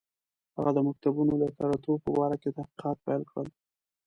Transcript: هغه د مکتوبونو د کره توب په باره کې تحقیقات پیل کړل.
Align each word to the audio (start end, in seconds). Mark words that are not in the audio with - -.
هغه 0.55 0.71
د 0.75 0.79
مکتوبونو 0.87 1.33
د 1.39 1.45
کره 1.57 1.77
توب 1.83 1.97
په 2.05 2.11
باره 2.17 2.35
کې 2.41 2.55
تحقیقات 2.57 2.97
پیل 3.05 3.21
کړل. 3.31 3.47